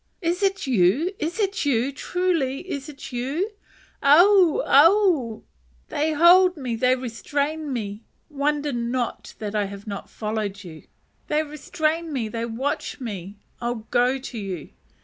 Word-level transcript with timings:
"Is 0.19 0.41
it 0.41 0.65
you? 0.65 1.11
is 1.19 1.37
it 1.39 1.63
you? 1.63 1.91
truly 1.91 2.67
is 2.67 2.89
it 2.89 3.11
you? 3.13 3.51
aue! 4.01 4.63
aue! 4.65 5.43
they 5.89 6.13
hold 6.13 6.57
me, 6.57 6.75
they 6.75 6.95
restrain 6.95 7.71
me: 7.71 8.01
wonder 8.27 8.73
not 8.73 9.35
that 9.37 9.53
I 9.53 9.65
have 9.65 9.85
not 9.85 10.09
followed 10.09 10.63
you; 10.63 10.87
they 11.27 11.43
restrain 11.43 12.11
me, 12.11 12.29
they 12.29 12.45
watch 12.47 12.99
me; 12.99 13.37
but 13.59 13.77
I 13.77 13.81
go 13.91 14.17
to 14.17 14.39
you. 14.39 14.69